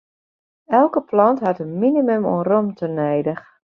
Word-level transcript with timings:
Elke 0.79 1.01
plant 1.11 1.39
hat 1.45 1.61
in 1.63 1.73
minimum 1.83 2.23
oan 2.33 2.43
romte 2.49 2.87
nedich. 2.99 3.43